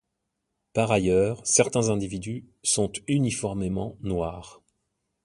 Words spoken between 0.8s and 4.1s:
ailleurs certains individus sont uniformément